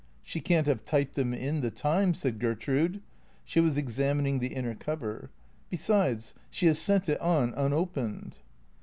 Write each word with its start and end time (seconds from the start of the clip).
"She 0.23 0.41
can't 0.41 0.65
have 0.65 0.83
typed 0.83 1.13
them 1.13 1.31
in 1.31 1.61
the 1.61 1.69
time," 1.69 2.15
said 2.15 2.39
Gertrude. 2.39 3.03
She 3.45 3.59
was 3.59 3.77
examining 3.77 4.39
the 4.39 4.55
inner 4.55 4.73
cover." 4.73 5.29
Besides, 5.69 6.33
she 6.49 6.65
has 6.65 6.79
sent 6.79 7.07
it 7.07 7.21
on 7.21 7.53
unopened." 7.53 8.39